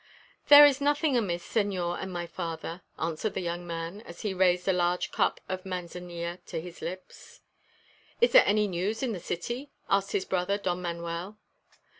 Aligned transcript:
"There 0.47 0.65
is 0.65 0.81
nothing 0.81 1.15
amiss, 1.15 1.45
señor 1.45 2.01
and 2.01 2.11
my 2.11 2.25
father," 2.25 2.81
answered 2.97 3.35
the 3.35 3.39
young 3.41 3.67
man, 3.67 4.01
as 4.01 4.21
he 4.21 4.33
raised 4.33 4.67
a 4.67 4.73
large 4.73 5.11
cup 5.11 5.39
of 5.47 5.63
Manzanilla 5.63 6.39
to 6.47 6.59
his 6.59 6.81
lips. 6.81 7.41
"Is 8.19 8.31
there 8.31 8.41
any 8.47 8.67
news 8.67 9.03
in 9.03 9.11
the 9.11 9.19
city?" 9.19 9.69
asked 9.91 10.13
his 10.13 10.25
brother 10.25 10.57
Don 10.57 10.81
Manuel. 10.81 11.37